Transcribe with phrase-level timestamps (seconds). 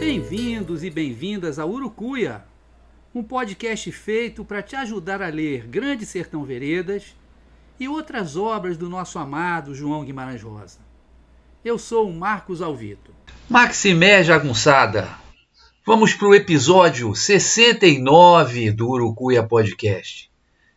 [0.00, 2.42] Bem-vindos e bem-vindas a Urucuia,
[3.14, 7.14] um podcast feito para te ajudar a ler Grande Sertão Veredas
[7.78, 10.80] e outras obras do nosso amado João Guimarães Rosa.
[11.64, 13.14] Eu sou o Marcos Alvito.
[13.48, 15.08] Maximé Jagunçada,
[15.86, 20.28] vamos para o episódio 69 do Urucuia Podcast.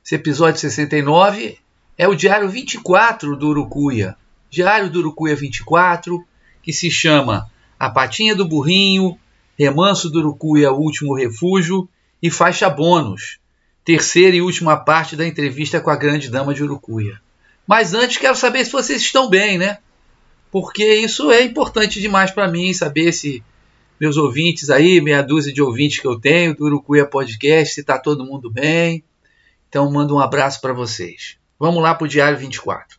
[0.05, 1.57] Esse episódio 69
[1.97, 4.15] é o diário 24 do Urucuia.
[4.51, 6.23] Diário do Urucuia 24,
[6.61, 9.17] que se chama A Patinha do Burrinho,
[9.57, 11.87] Remanso do Urucuia, Último Refúgio
[12.21, 13.39] e Faixa Bônus,
[13.83, 17.21] terceira e última parte da entrevista com a grande dama de Urucuia.
[17.67, 19.79] Mas antes quero saber se vocês estão bem, né?
[20.51, 23.43] Porque isso é importante demais para mim, saber se
[23.99, 27.97] meus ouvintes aí, meia dúzia de ouvintes que eu tenho do Urucuia Podcast, se está
[27.97, 29.03] todo mundo bem.
[29.69, 31.37] Então mando um abraço para vocês.
[31.59, 32.97] Vamos lá para o Diário 24.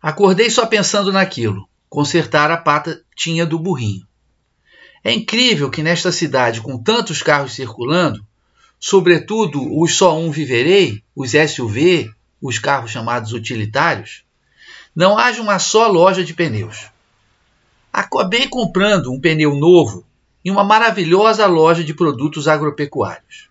[0.00, 4.04] Acordei só pensando naquilo, consertar a patinha do burrinho.
[5.04, 8.26] É incrível que nesta cidade, com tantos carros circulando,
[8.80, 12.10] sobretudo os só um viverei, os SUV,
[12.42, 14.24] os carros chamados utilitários,
[14.92, 16.90] não haja uma só loja de pneus.
[17.92, 20.04] Acabei comprando um pneu novo
[20.44, 23.48] em uma maravilhosa loja de produtos agropecuários.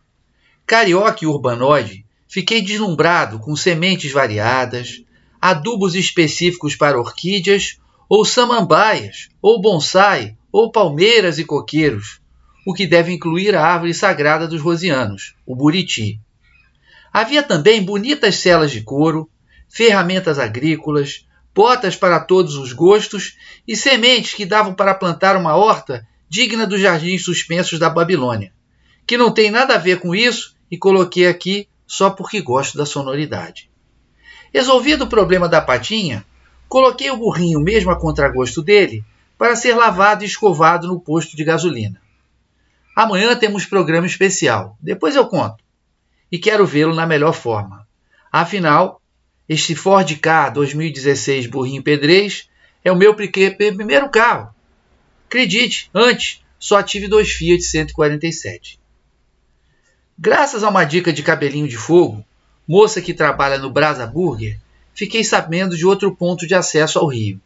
[0.66, 5.02] Carioca e urbanoide, fiquei deslumbrado com sementes variadas,
[5.40, 7.78] adubos específicos para orquídeas
[8.16, 12.22] ou samambaias, ou bonsai, ou palmeiras e coqueiros,
[12.64, 16.22] o que deve incluir a árvore sagrada dos rosianos, o buriti.
[17.12, 19.28] Havia também bonitas celas de couro,
[19.68, 21.26] ferramentas agrícolas,
[21.56, 23.36] botas para todos os gostos
[23.68, 28.54] e sementes que davam para plantar uma horta digna dos jardins suspensos da Babilônia,
[29.08, 32.86] que não tem nada a ver com isso e coloquei aqui só porque gosto da
[32.86, 33.72] sonoridade.
[34.54, 36.24] Resolvido o problema da patinha,
[36.74, 39.06] coloquei o burrinho mesmo a contragosto dele
[39.38, 42.02] para ser lavado e escovado no posto de gasolina.
[42.96, 45.64] Amanhã temos programa especial, depois eu conto.
[46.32, 47.88] E quero vê-lo na melhor forma.
[48.32, 49.00] Afinal,
[49.48, 52.50] este Ford K 2016 burrinho pedrez
[52.84, 54.50] é o meu primeiro carro.
[55.28, 58.80] Acredite, antes só tive dois Fiat 147.
[60.18, 62.26] Graças a uma dica de cabelinho de fogo,
[62.68, 64.60] moça que trabalha no Brasa Burger,
[64.94, 67.40] fiquei sabendo de outro ponto de acesso ao rio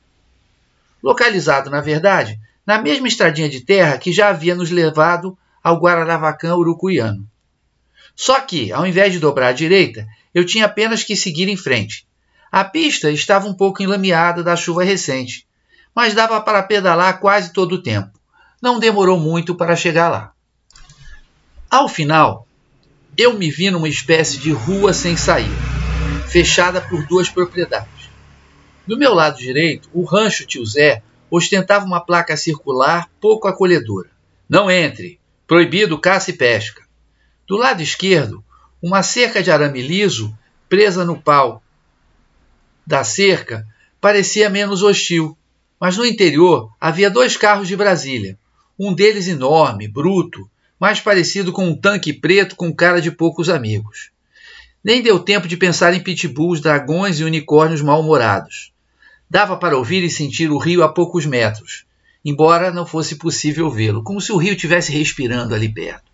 [1.02, 6.56] localizado, na verdade, na mesma estradinha de terra que já havia nos levado ao Guaranavacã
[6.56, 7.26] urucuiano.
[8.16, 12.06] Só que, ao invés de dobrar à direita, eu tinha apenas que seguir em frente.
[12.52, 15.46] A pista estava um pouco enlameada da chuva recente,
[15.94, 18.20] mas dava para pedalar quase todo o tempo.
[18.62, 20.32] Não demorou muito para chegar lá.
[21.70, 22.48] Ao final,
[23.18, 25.56] eu me vi numa espécie de rua sem saída,
[26.28, 28.10] fechada por duas propriedades.
[28.86, 34.10] Do meu lado direito, o rancho Tio Zé ostentava uma placa circular pouco acolhedora.
[34.48, 35.20] Não entre!
[35.46, 36.84] Proibido caça e pesca.
[37.48, 38.44] Do lado esquerdo,
[38.82, 40.38] uma cerca de arame liso
[40.70, 41.64] presa no pau
[42.86, 43.68] da cerca
[44.00, 45.38] parecia menos hostil,
[45.78, 48.40] mas no interior havia dois carros de Brasília,
[48.80, 54.12] um deles enorme, bruto, mais parecido com um tanque preto com cara de poucos amigos.
[54.88, 58.72] Nem deu tempo de pensar em pitbulls, dragões e unicórnios mal-humorados.
[59.30, 61.84] Dava para ouvir e sentir o rio a poucos metros,
[62.24, 66.10] embora não fosse possível vê-lo, como se o rio estivesse respirando ali perto.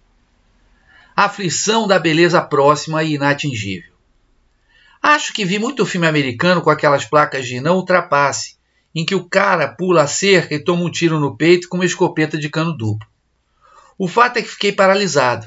[1.15, 3.93] A aflição da beleza próxima e inatingível.
[4.99, 8.55] Acho que vi muito filme americano com aquelas placas de não ultrapasse,
[8.95, 11.85] em que o cara pula a cerca e toma um tiro no peito com uma
[11.85, 13.07] escopeta de cano duplo.
[13.99, 15.45] O fato é que fiquei paralisado.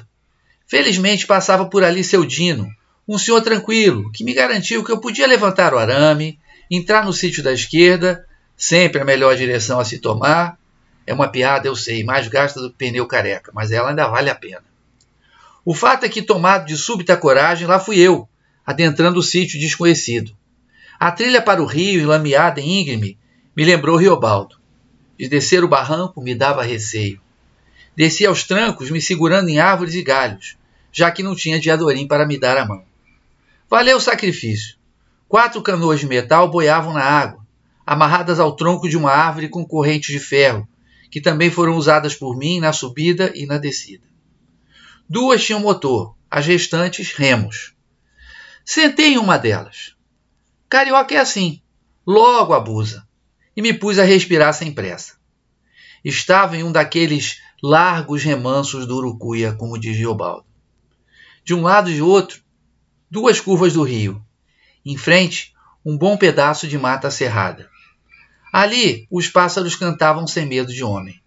[0.64, 2.70] Felizmente passava por ali seu Dino,
[3.08, 6.38] um senhor tranquilo, que me garantiu que eu podia levantar o arame,
[6.70, 8.26] entrar no sítio da esquerda,
[8.56, 10.58] sempre a melhor direção a se tomar.
[11.06, 14.34] É uma piada, eu sei, mais gasta do pneu careca, mas ela ainda vale a
[14.34, 14.64] pena.
[15.64, 18.28] O fato é que, tomado de súbita coragem, lá fui eu,
[18.64, 20.32] adentrando o sítio desconhecido.
[20.98, 23.18] A trilha para o rio, enlameada em íngreme,
[23.54, 24.56] me lembrou Riobaldo.
[25.18, 27.20] De descer o barranco me dava receio.
[27.96, 30.56] Desci aos trancos, me segurando em árvores e galhos,
[30.92, 32.85] já que não tinha diadorim para me dar a mão.
[33.68, 34.76] Valeu o sacrifício.
[35.28, 37.44] Quatro canoas de metal boiavam na água,
[37.84, 40.68] amarradas ao tronco de uma árvore com correntes de ferro,
[41.10, 44.06] que também foram usadas por mim na subida e na descida.
[45.08, 47.74] Duas tinham motor, as restantes remos.
[48.64, 49.96] Sentei em uma delas.
[50.68, 51.60] Carioca é assim,
[52.06, 53.06] logo abusa,
[53.56, 55.14] e me pus a respirar sem pressa.
[56.04, 60.46] Estava em um daqueles largos remansos do Urucuia, como diz Giobaldo.
[61.44, 62.45] De um lado e de outro,
[63.10, 64.22] duas curvas do rio.
[64.84, 65.54] Em frente,
[65.84, 67.68] um bom pedaço de mata cerrada.
[68.52, 71.20] Ali, os pássaros cantavam sem medo de homem.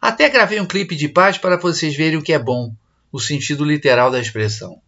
[0.00, 2.74] Até gravei um clipe de paz para vocês verem o que é bom,
[3.12, 4.80] no sentido literal da expressão.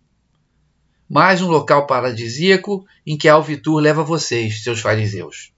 [1.08, 5.52] Mais um local paradisíaco em que Alvitur leva vocês, seus fariseus.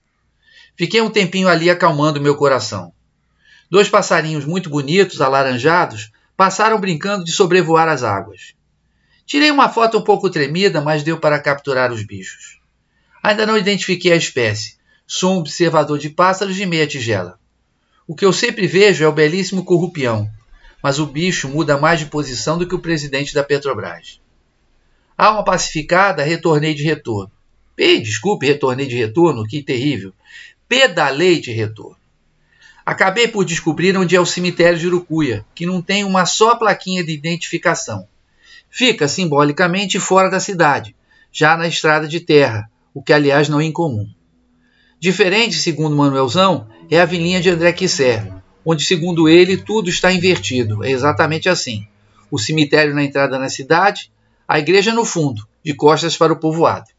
[0.76, 2.93] Fiquei um tempinho ali acalmando meu coração.
[3.70, 8.55] Dois passarinhos muito bonitos, alaranjados, passaram brincando de sobrevoar as águas.
[9.26, 12.59] Tirei uma foto um pouco tremida, mas deu para capturar os bichos.
[13.23, 14.76] Ainda não identifiquei a espécie.
[15.06, 17.38] Sou um observador de pássaros de meia tigela.
[18.06, 20.29] O que eu sempre vejo é o belíssimo corrupião,
[20.82, 24.21] mas o bicho muda mais de posição do que o presidente da Petrobras.
[25.17, 27.32] Alma pacificada, retornei de retorno.
[27.79, 30.12] Ei, desculpe, retornei de retorno, que terrível.
[30.69, 31.97] Pedalei de retorno.
[32.85, 37.03] Acabei por descobrir onde é o cemitério de Urucuia, que não tem uma só plaquinha
[37.03, 38.06] de identificação.
[38.76, 40.97] Fica simbolicamente fora da cidade,
[41.31, 44.05] já na estrada de terra, o que aliás não é incomum.
[44.99, 48.35] Diferente, segundo Manuelzão, é a vilinha de André Quisser,
[48.67, 50.82] onde, segundo ele, tudo está invertido.
[50.82, 51.87] É exatamente assim.
[52.29, 54.11] O cemitério na entrada na cidade,
[54.49, 56.91] a igreja no fundo, de costas para o povoado.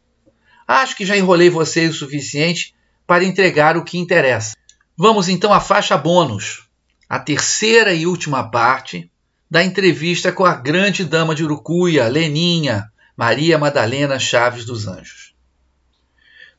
[0.66, 2.74] Acho que já enrolei vocês o suficiente
[3.06, 4.56] para entregar o que interessa.
[4.96, 6.66] Vamos então à faixa bônus,
[7.06, 9.10] a terceira e última parte
[9.56, 15.32] da entrevista com a grande dama de Urucuia, Leninha, Maria Madalena Chaves dos Anjos.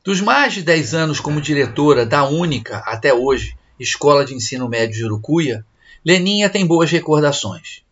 [0.02, 4.96] Dos mais de 10 anos como diretora da única, até hoje, Escola de Ensino Médio
[4.96, 5.64] de Urucuia,
[6.04, 7.84] Leninha tem boas recordações.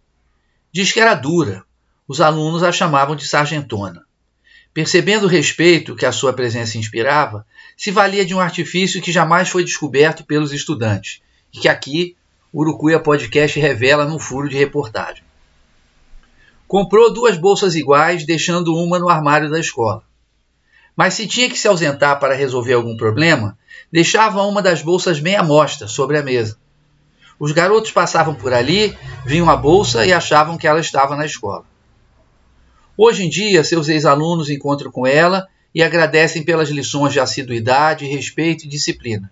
[0.72, 1.62] Diz que era dura,
[2.08, 4.04] os alunos a chamavam de sargentona.
[4.74, 9.48] Percebendo o respeito que a sua presença inspirava, se valia de um artifício que jamais
[9.48, 11.20] foi descoberto pelos estudantes
[11.54, 12.15] e que aqui
[12.58, 15.22] Urucuia Podcast revela num furo de reportagem.
[16.66, 20.02] Comprou duas bolsas iguais, deixando uma no armário da escola.
[20.96, 23.58] Mas se tinha que se ausentar para resolver algum problema,
[23.92, 26.56] deixava uma das bolsas à mostra sobre a mesa.
[27.38, 28.96] Os garotos passavam por ali,
[29.26, 31.66] viam a bolsa e achavam que ela estava na escola.
[32.96, 38.64] Hoje em dia, seus ex-alunos encontram com ela e agradecem pelas lições de assiduidade, respeito
[38.64, 39.30] e disciplina.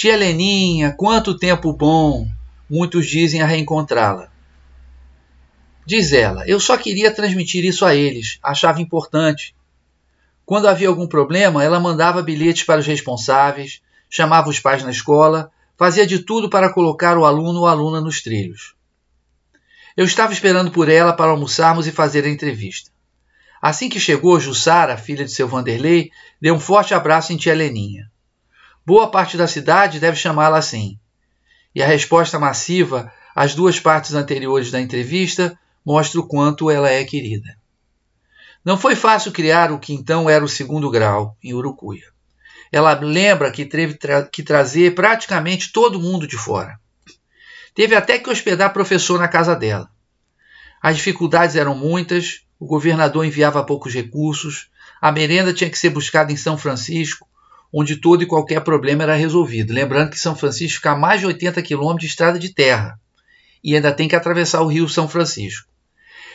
[0.00, 2.26] Tia Leninha, quanto tempo bom!
[2.70, 4.32] Muitos dizem a reencontrá-la.
[5.84, 9.54] Diz ela: Eu só queria transmitir isso a eles, achava importante.
[10.46, 15.52] Quando havia algum problema, ela mandava bilhetes para os responsáveis, chamava os pais na escola,
[15.76, 18.74] fazia de tudo para colocar o aluno ou aluna nos trilhos.
[19.94, 22.90] Eu estava esperando por ela para almoçarmos e fazer a entrevista.
[23.60, 28.09] Assim que chegou, Jussara, filha de seu Vanderlei, deu um forte abraço em tia Leninha.
[28.90, 30.98] Boa parte da cidade deve chamá-la assim.
[31.72, 35.56] E a resposta massiva às duas partes anteriores da entrevista
[35.86, 37.56] mostra o quanto ela é querida.
[38.64, 42.08] Não foi fácil criar o que então era o segundo grau, em Urucuia.
[42.72, 46.76] Ela lembra que teve tra que trazer praticamente todo mundo de fora.
[47.76, 49.88] Teve até que hospedar professor na casa dela.
[50.82, 54.68] As dificuldades eram muitas, o governador enviava poucos recursos,
[55.00, 57.29] a merenda tinha que ser buscada em São Francisco,
[57.72, 59.72] onde todo e qualquer problema era resolvido.
[59.72, 62.98] Lembrando que São Francisco fica a mais de 80 quilômetros de estrada de terra.
[63.62, 65.68] e ainda tem que atravessar o Rio São Francisco.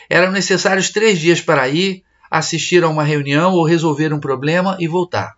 [0.08, 4.86] Eram necessários três dias para ir, assistir a uma reunião ou resolver um problema e
[4.86, 5.34] voltar.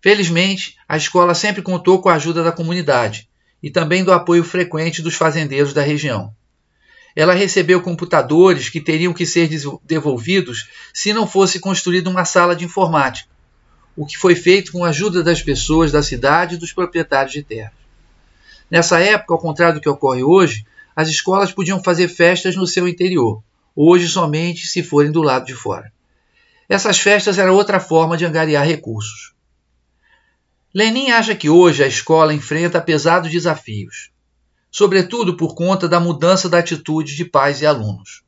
[0.00, 3.28] Felizmente, a escola sempre contou com a ajuda da comunidade
[3.60, 6.32] e também do apoio frequente dos fazendeiros da região.
[7.16, 9.50] Ela recebeu computadores que teriam que ser
[9.84, 13.28] devolvidos se não fosse construída uma sala de informática,
[13.98, 17.42] o que foi feito com a ajuda das pessoas da cidade e dos proprietários de
[17.42, 17.72] terras.
[18.70, 20.64] Nessa época, ao contrário do que ocorre hoje,
[20.94, 23.42] as escolas podiam fazer festas no seu interior,
[23.74, 25.92] hoje somente se forem do lado de fora.
[26.68, 29.32] Essas festas eram outra forma de angariar recursos.
[30.72, 34.10] Lenin acha que hoje a escola enfrenta pesados desafios
[34.70, 38.22] sobretudo por conta da mudança da atitude de pais e alunos.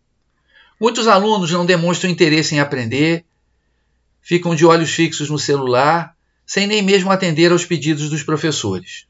[0.81, 3.25] Muitos alunos não demonstram interesse em aprender,
[4.21, 6.15] ficam de olhos fixos no celular,
[6.47, 9.07] sem nem mesmo atender aos pedidos dos professores.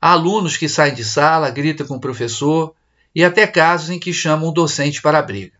[0.00, 2.74] Há alunos que saem de sala, gritam com o professor
[3.14, 5.56] e até casos em que chamam o docente para a briga.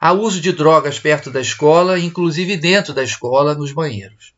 [0.00, 4.34] Há uso de drogas perto da escola, inclusive dentro da escola, nos banheiros.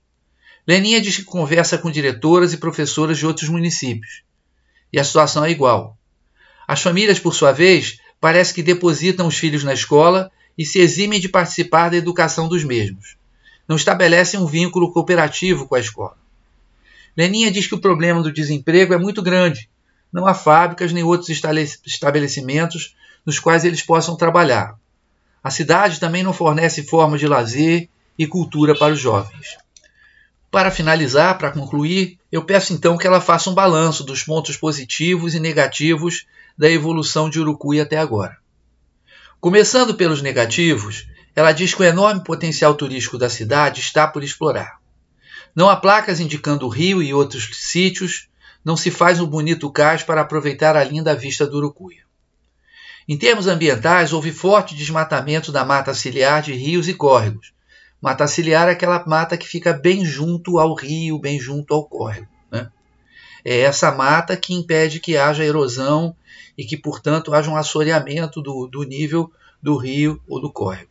[0.66, 4.22] Leninha diz que conversa com diretoras e professoras de outros municípios
[4.94, 5.98] e a situação é igual.
[6.68, 11.18] As famílias, por sua vez, parece que depositam os filhos na escola e se eximem
[11.18, 13.16] de participar da educação dos mesmos.
[13.66, 16.16] Não estabelecem um vínculo cooperativo com a escola.
[17.16, 19.68] Leninha diz que o problema do desemprego é muito grande.
[20.12, 21.30] Não há fábricas nem outros
[21.86, 22.94] estabelecimentos
[23.24, 24.74] nos quais eles possam trabalhar.
[25.42, 29.56] A cidade também não fornece formas de lazer e cultura para os jovens.
[30.50, 35.34] Para finalizar, para concluir, eu peço então que ela faça um balanço dos pontos positivos
[35.34, 38.36] e negativos da evolução de Urucuí até agora.
[39.40, 44.78] Começando pelos negativos, ela diz que o enorme potencial turístico da cidade está por explorar.
[45.54, 48.28] Não há placas indicando o rio e outros sítios,
[48.64, 52.04] não se faz um bonito cais para aproveitar a linda vista do Urucuia.
[53.06, 57.54] Em termos ambientais, houve forte desmatamento da mata ciliar de rios e córregos,
[58.04, 62.28] Mata ciliar é aquela mata que fica bem junto ao rio, bem junto ao córrego.
[62.52, 62.70] Né?
[63.42, 66.14] É essa mata que impede que haja erosão
[66.54, 70.90] e que, portanto, haja um assoreamento do, do nível do rio ou do córrego.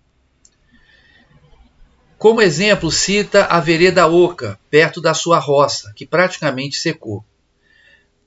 [2.23, 7.21] Como exemplo, cita a vereda Oca, perto da sua roça, que praticamente secou.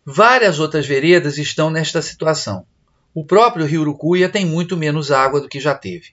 [0.05, 2.67] Várias outras veredas estão nesta situação.
[3.15, 6.11] O próprio rio Urucuia tem muito menos água do que já teve.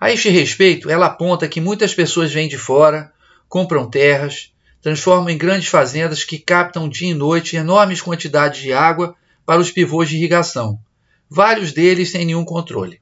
[0.00, 3.12] A este respeito, ela aponta que muitas pessoas vêm de fora,
[3.48, 4.52] compram terras,
[4.82, 9.14] transformam em grandes fazendas que captam dia e noite enormes quantidades de água
[9.46, 10.80] para os pivôs de irrigação,
[11.30, 13.00] vários deles sem nenhum controle.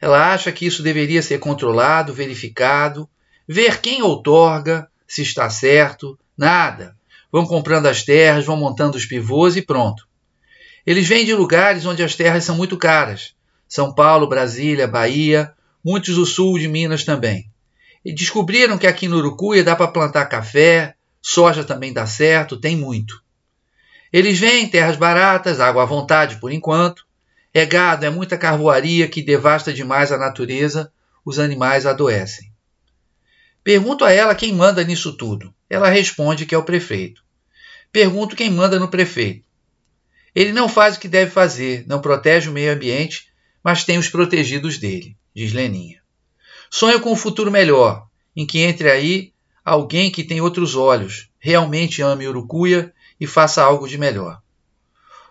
[0.00, 3.08] Ela acha que isso deveria ser controlado, verificado,
[3.48, 6.96] ver quem outorga, se está certo, nada.
[7.30, 10.06] Vão comprando as terras, vão montando os pivôs e pronto.
[10.86, 13.34] Eles vêm de lugares onde as terras são muito caras.
[13.68, 15.52] São Paulo, Brasília, Bahia,
[15.84, 17.50] muitos do sul de Minas também.
[18.04, 22.76] E descobriram que aqui no Urucuia dá para plantar café, soja também dá certo, tem
[22.76, 23.20] muito.
[24.12, 27.04] Eles vêm terras baratas, água à vontade por enquanto.
[27.52, 30.92] É gado, é muita carvoaria que devasta demais a natureza,
[31.24, 32.52] os animais adoecem.
[33.66, 35.52] Pergunto a ela quem manda nisso tudo.
[35.68, 37.20] Ela responde que é o prefeito.
[37.90, 39.44] Pergunto quem manda no prefeito.
[40.32, 43.26] Ele não faz o que deve fazer, não protege o meio ambiente,
[43.64, 46.00] mas tem os protegidos dele diz Leninha.
[46.70, 48.06] Sonho com um futuro melhor,
[48.36, 49.32] em que entre aí
[49.64, 54.40] alguém que tem outros olhos, realmente ame Urucuia e faça algo de melhor.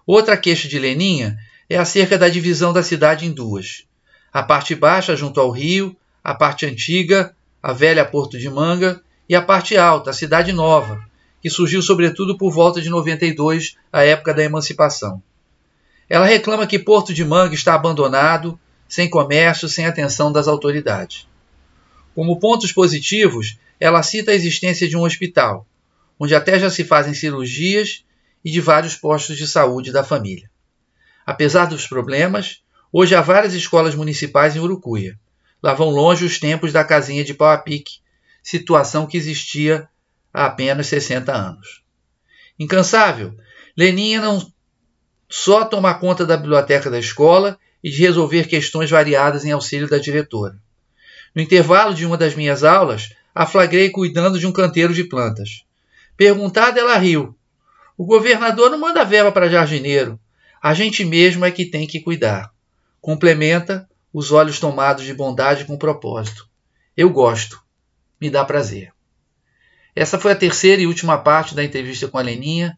[0.06, 1.38] Outra queixa de Leninha
[1.70, 3.86] é acerca da divisão da cidade em duas.
[4.34, 7.34] A parte baixa, junto ao rio, a parte antiga,
[7.66, 11.04] a velha Porto de Manga, e a parte alta, a Cidade Nova,
[11.42, 15.20] que surgiu sobretudo por volta de 92, a época da emancipação.
[16.08, 21.28] Ela reclama que Porto de Manga está abandonado sem comércio, sem atenção das autoridades.
[22.14, 25.66] Como pontos positivos, ela cita a existência de um hospital,
[26.20, 28.06] onde até já se fazem cirurgias
[28.44, 30.52] e de vários postos de saúde da família.
[31.26, 32.62] Apesar dos problemas,
[32.94, 35.18] hoje há várias escolas municipais em Urucuia.
[35.66, 37.94] Lá vão longe os tempos da casinha de pau a pique,
[38.44, 39.90] situação que existia
[40.32, 41.82] há apenas 60 anos.
[42.60, 43.36] Incansável,
[43.76, 44.48] Leninha não
[45.28, 49.98] só toma conta da biblioteca da escola e de resolver questões variadas em auxílio da
[49.98, 50.56] diretora.
[51.34, 55.66] No intervalo de uma das minhas aulas, a flagrei cuidando de um canteiro de plantas.
[56.16, 57.36] Perguntada, ela riu.
[57.98, 60.20] O governador não manda verba para jardineiro.
[60.62, 62.52] A gente mesmo é que tem que cuidar.
[63.02, 66.48] Complementa, os olhos tomados de bondade com propósito.
[66.96, 67.62] Eu gosto.
[68.20, 68.94] Me dá prazer.
[69.94, 72.78] Essa foi a terceira e última parte da entrevista com a Leninha.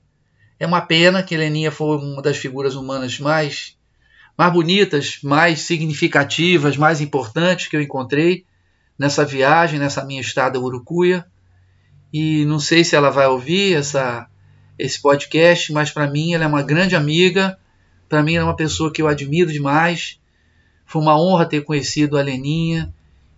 [0.60, 3.78] É uma pena que Heleninha foi uma das figuras humanas mais,
[4.36, 8.44] mais bonitas, mais significativas, mais importantes que eu encontrei
[8.98, 11.24] nessa viagem, nessa minha estada a Urucuia.
[12.12, 14.28] E não sei se ela vai ouvir essa,
[14.80, 17.60] esse podcast, mas para mim ela é uma grande amiga,
[18.10, 20.20] para mim ela é uma pessoa que eu admiro demais.
[20.88, 22.92] Foi uma honra ter conhecido a Leninha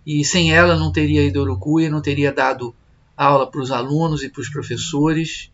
[0.06, 2.74] e sem ela não teria ido a Urucuia, não teria dado
[3.18, 5.52] aula para os alunos e para os professores.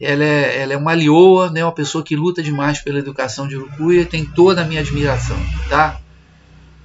[0.00, 3.56] Ela é, ela é uma lioa, né, uma pessoa que luta demais pela educação de
[3.56, 5.36] Urucuia, tem toda a minha admiração,
[5.68, 6.00] tá?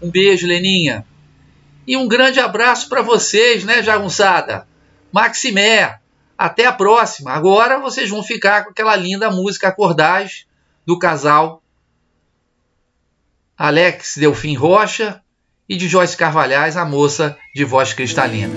[0.01, 1.05] Um beijo, Leninha.
[1.87, 4.67] E um grande abraço para vocês, né, jagunçada?
[5.09, 5.99] Maximé,
[6.37, 7.31] até a próxima.
[7.31, 10.45] Agora vocês vão ficar com aquela linda música Acordais
[10.85, 11.62] do casal
[13.57, 15.21] Alex Delfim Rocha
[15.67, 18.53] e de Joyce Carvalhais, a moça de voz cristalina.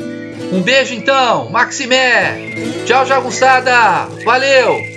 [0.53, 2.85] Um beijo então, Maximé.
[2.87, 4.07] Tchau, jagunçada.
[4.25, 4.97] Valeu.